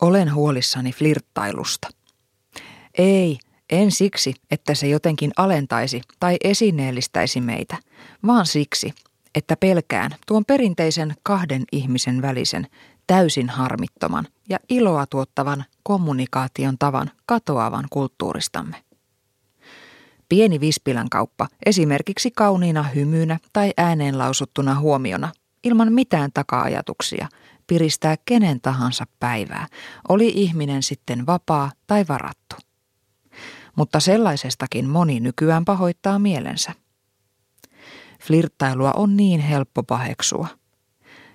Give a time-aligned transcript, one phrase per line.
[0.00, 1.88] Olen huolissani flirttailusta.
[2.98, 3.38] Ei,
[3.70, 7.76] en siksi, että se jotenkin alentaisi tai esineellistäisi meitä,
[8.26, 8.94] vaan siksi,
[9.34, 12.66] että pelkään tuon perinteisen kahden ihmisen välisen,
[13.06, 18.76] täysin harmittoman ja iloa tuottavan kommunikaation tavan katoavan kulttuuristamme.
[20.28, 25.32] Pieni vispilän kauppa, esimerkiksi kauniina hymyynä tai ääneen lausuttuna huomiona,
[25.64, 27.28] ilman mitään taka-ajatuksia,
[27.70, 29.66] piristää kenen tahansa päivää,
[30.08, 32.56] oli ihminen sitten vapaa tai varattu.
[33.76, 36.72] Mutta sellaisestakin moni nykyään pahoittaa mielensä.
[38.22, 40.48] Flirttailua on niin helppo paheksua.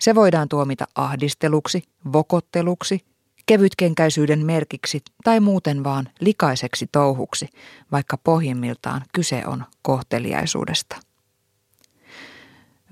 [0.00, 3.00] Se voidaan tuomita ahdisteluksi, vokotteluksi,
[3.46, 7.48] kevytkenkäisyyden merkiksi tai muuten vaan likaiseksi touhuksi,
[7.92, 11.07] vaikka pohjimmiltaan kyse on kohteliaisuudesta.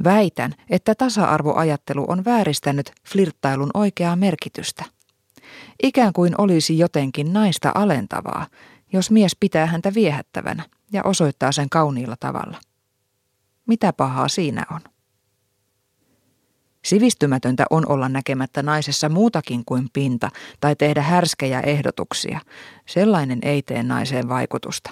[0.05, 4.84] Väitän, että tasa-arvoajattelu on vääristänyt flirttailun oikeaa merkitystä.
[5.82, 8.46] Ikään kuin olisi jotenkin naista alentavaa,
[8.92, 12.61] jos mies pitää häntä viehättävänä ja osoittaa sen kauniilla tavalla.
[13.67, 14.80] Mitä pahaa siinä on?
[16.84, 20.30] Sivistymätöntä on olla näkemättä naisessa muutakin kuin pinta
[20.61, 22.41] tai tehdä härskejä ehdotuksia.
[22.86, 24.91] Sellainen ei tee naiseen vaikutusta.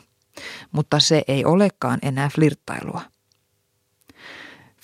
[0.73, 3.01] Mutta se ei olekaan enää flirttailua.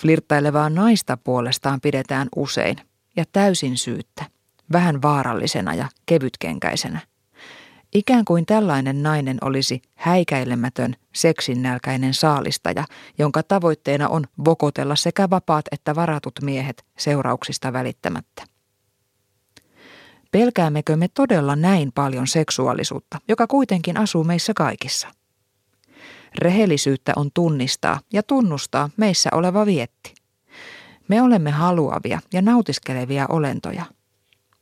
[0.00, 2.76] Flirttailevaa naista puolestaan pidetään usein
[3.16, 4.24] ja täysin syyttä,
[4.72, 7.00] vähän vaarallisena ja kevytkenkäisenä.
[7.94, 12.84] Ikään kuin tällainen nainen olisi häikäilemätön, seksinnälkäinen saalistaja,
[13.18, 18.44] jonka tavoitteena on vokotella sekä vapaat että varatut miehet seurauksista välittämättä.
[20.30, 25.08] Pelkäämmekö me todella näin paljon seksuaalisuutta, joka kuitenkin asuu meissä kaikissa?
[26.38, 30.14] Rehellisyyttä on tunnistaa ja tunnustaa meissä oleva vietti.
[31.08, 33.84] Me olemme haluavia ja nautiskelevia olentoja.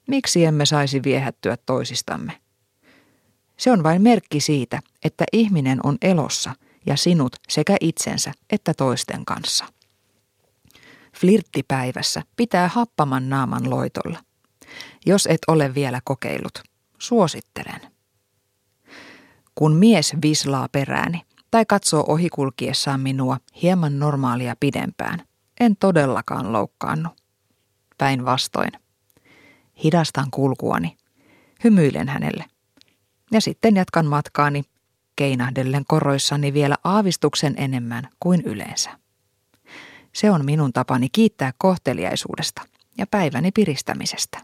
[0.09, 2.33] Miksi emme saisi viehättyä toisistamme?
[3.57, 6.55] Se on vain merkki siitä, että ihminen on elossa
[6.87, 9.65] ja sinut sekä itsensä että toisten kanssa.
[11.17, 14.19] Flirttipäivässä pitää happaman naaman loitolla.
[15.07, 16.63] Jos et ole vielä kokeillut,
[16.99, 17.81] suosittelen.
[19.55, 25.23] Kun mies vislaa perääni tai katsoo ohikulkiessaan minua hieman normaalia pidempään,
[25.61, 27.09] en todellakaan loukkaannu.
[27.99, 28.73] Päinvastoin.
[29.85, 30.97] Hidastan kulkuani.
[31.65, 32.45] Hymyilen hänelle–
[33.33, 34.65] ja sitten jatkan matkaani
[35.17, 38.91] keinahdellen koroissani vielä aavistuksen enemmän kuin yleensä.
[40.15, 42.63] Se on minun tapani kiittää kohteliaisuudesta
[42.99, 44.39] ja päiväni piristämisestä.